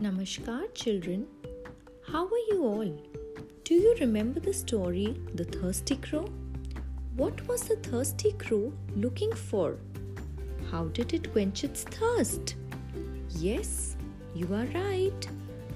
Namaskar, 0.00 0.72
children. 0.74 1.26
How 2.06 2.24
are 2.24 2.44
you 2.50 2.62
all? 2.62 3.02
Do 3.64 3.74
you 3.74 3.96
remember 3.98 4.38
the 4.38 4.52
story, 4.52 5.20
The 5.34 5.42
Thirsty 5.42 5.96
Crow? 5.96 6.26
What 7.16 7.44
was 7.48 7.62
the 7.62 7.74
thirsty 7.74 8.30
crow 8.34 8.72
looking 8.94 9.32
for? 9.32 9.76
How 10.70 10.84
did 10.84 11.14
it 11.14 11.32
quench 11.32 11.64
its 11.64 11.82
thirst? 11.82 12.54
Yes, 13.30 13.96
you 14.36 14.46
are 14.54 14.66
right. 14.66 15.28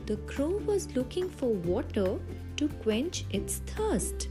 The 0.07 0.19
crow 0.19 0.57
was 0.67 0.95
looking 0.95 1.29
for 1.29 1.49
water 1.49 2.21
to 2.59 2.69
quench 2.85 3.25
its 3.31 3.57
thirst. 3.75 4.29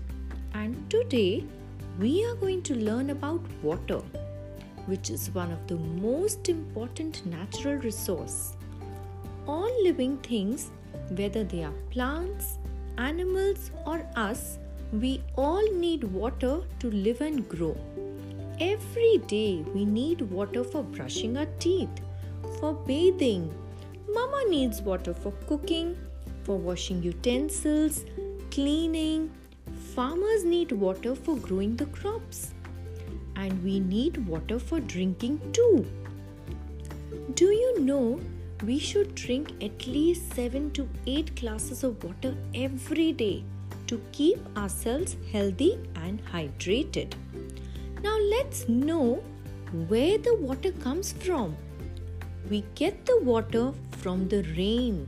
And 0.54 0.90
today 0.90 1.44
we 2.00 2.24
are 2.28 2.36
going 2.36 2.62
to 2.64 2.76
learn 2.76 3.10
about 3.10 3.42
water, 3.62 4.02
which 4.86 5.10
is 5.10 5.30
one 5.32 5.52
of 5.52 5.68
the 5.68 5.76
most 5.76 6.48
important 6.48 7.26
natural 7.26 7.76
resource. 7.76 8.56
All 9.48 9.84
living 9.84 10.18
things, 10.18 10.72
whether 11.10 11.44
they 11.44 11.64
are 11.64 11.74
plants, 11.90 12.58
animals 12.98 13.72
or 13.86 14.06
us, 14.16 14.60
we 14.94 15.24
all 15.36 15.74
need 15.74 16.04
water 16.04 16.62
to 16.80 16.92
live 16.92 17.22
and 17.22 17.48
grow. 17.50 17.76
Every 18.60 19.18
day 19.28 19.64
we 19.74 19.86
need 19.86 20.22
water 20.22 20.64
for 20.64 20.84
brushing 20.84 21.38
our 21.38 21.48
teeth, 21.60 22.02
for 22.60 22.74
bathing. 22.74 23.54
Mama 24.14 24.44
needs 24.50 24.82
water 24.82 25.14
for 25.14 25.32
cooking, 25.48 25.98
for 26.44 26.58
washing 26.58 27.02
utensils, 27.02 28.06
cleaning. 28.52 29.32
Farmers 29.96 30.44
need 30.44 30.72
water 30.72 31.16
for 31.16 31.38
growing 31.38 31.76
the 31.76 31.88
crops. 31.88 32.54
And 33.36 33.64
we 33.64 33.80
need 33.80 34.28
water 34.28 34.60
for 34.60 34.80
drinking 34.80 35.40
too. 35.54 35.86
Do 37.34 37.46
you 37.46 37.80
know 37.80 38.20
we 38.64 38.78
should 38.78 39.16
drink 39.16 39.52
at 39.64 39.88
least 39.88 40.34
7 40.36 40.72
to 40.72 40.88
8 41.08 41.36
glasses 41.36 41.84
of 41.84 42.04
water 42.04 42.36
every 42.54 43.12
day 43.12 43.44
to 43.88 44.00
keep 44.12 44.40
ourselves 44.58 45.16
healthy 45.32 45.80
and 45.96 46.24
hydrated. 46.32 47.14
Now 48.04 48.18
let's 48.18 48.68
know 48.70 49.24
where 49.88 50.18
the 50.18 50.36
water 50.36 50.72
comes 50.72 51.12
from. 51.14 51.56
We 52.50 52.64
get 52.76 53.06
the 53.06 53.20
water 53.22 53.74
from 53.98 54.28
the 54.28 54.44
rain. 54.58 55.08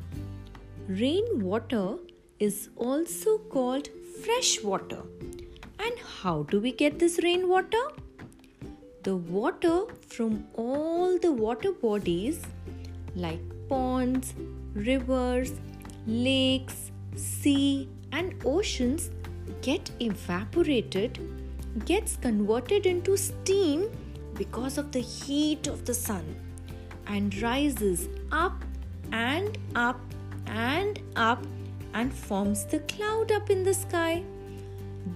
Rain 0.87 1.25
water 1.39 1.97
is 2.39 2.69
also 2.75 3.37
called 3.37 3.89
fresh 4.23 4.61
water. 4.63 5.03
And 5.79 5.99
how 6.21 6.43
do 6.43 6.59
we 6.59 6.71
get 6.71 6.99
this 6.99 7.19
rainwater? 7.23 7.83
The 9.03 9.15
water 9.15 9.85
from 10.07 10.45
all 10.55 11.19
the 11.19 11.31
water 11.31 11.71
bodies 11.71 12.41
like 13.15 13.41
ponds, 13.69 14.33
rivers, 14.73 15.53
lakes, 16.07 16.91
sea, 17.15 17.89
and 18.11 18.33
oceans 18.45 19.09
get 19.61 19.89
evaporated, 19.99 21.19
gets 21.85 22.17
converted 22.17 22.85
into 22.85 23.17
steam 23.17 23.89
because 24.35 24.77
of 24.77 24.91
the 24.91 24.99
heat 24.99 25.67
of 25.67 25.85
the 25.85 25.93
sun, 25.93 26.35
and 27.07 27.39
rises 27.41 28.07
up 28.31 28.63
and 29.11 29.57
up 29.75 29.99
and 30.47 30.99
up 31.15 31.45
and 31.93 32.13
forms 32.13 32.65
the 32.65 32.79
cloud 32.79 33.31
up 33.31 33.49
in 33.49 33.63
the 33.63 33.73
sky. 33.73 34.23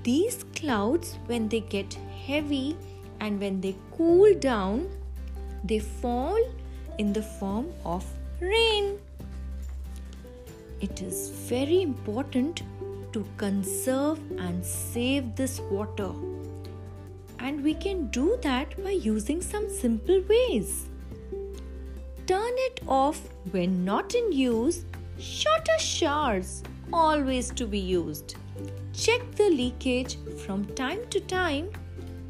These 0.04 0.46
clouds, 0.56 1.18
when 1.26 1.48
they 1.48 1.62
get 1.62 1.98
heavy 2.26 2.78
and 3.20 3.40
when 3.40 3.62
they 3.62 3.76
cool 3.96 4.34
down, 4.36 4.90
they 5.64 5.80
fall 5.80 6.38
in 6.98 7.14
the 7.14 7.22
form 7.22 7.68
of 7.86 8.06
rain. 8.40 8.98
It 10.82 11.02
is 11.02 11.30
very 11.30 11.82
important 11.82 12.62
to 13.14 13.26
conserve 13.38 14.20
and 14.38 14.64
save 14.64 15.36
this 15.36 15.60
water. 15.60 16.12
And 17.40 17.64
we 17.64 17.74
can 17.74 18.08
do 18.08 18.38
that 18.42 18.82
by 18.84 18.92
using 18.92 19.42
some 19.42 19.70
simple 19.70 20.22
ways. 20.30 20.88
Turn 22.26 22.54
it 22.68 22.82
off 22.88 23.22
when 23.52 23.86
not 23.86 24.14
in 24.14 24.32
use. 24.32 24.86
Shorter 25.18 25.80
showers 25.80 26.64
always 26.92 27.52
to 27.52 27.66
be 27.66 27.80
used. 27.80 28.36
Check 28.94 29.22
the 29.36 29.50
leakage 29.50 30.18
from 30.46 30.66
time 30.76 31.08
to 31.10 31.20
time. 31.20 31.72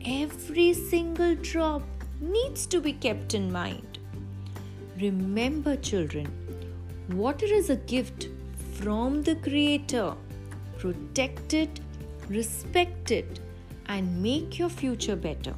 Every 0.06 0.74
single 0.74 1.36
drop 1.36 1.81
needs 2.22 2.66
to 2.68 2.80
be 2.80 2.94
kept 2.94 3.34
in 3.34 3.52
mind. 3.52 3.97
Remember, 5.00 5.75
children, 5.75 6.28
water 7.12 7.46
is 7.46 7.69
a 7.69 7.75
gift 7.75 8.30
from 8.74 9.22
the 9.22 9.35
Creator. 9.35 10.16
Protect 10.80 11.53
it, 11.53 11.80
respect 12.30 13.12
it, 13.12 13.40
and 13.85 14.22
make 14.24 14.58
your 14.58 14.69
future 14.69 15.16
better. 15.16 15.53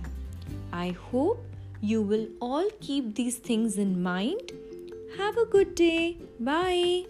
I 0.73 0.89
hope 0.89 1.45
you 1.81 2.01
will 2.01 2.27
all 2.41 2.69
keep 2.81 3.15
these 3.15 3.37
things 3.37 3.77
in 3.77 4.03
mind. 4.03 4.51
Have 5.17 5.37
a 5.37 5.45
good 5.45 5.73
day. 5.73 6.17
Bye. 6.39 7.05